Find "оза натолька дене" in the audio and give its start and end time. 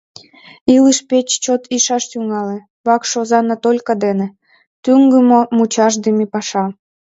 3.21-4.27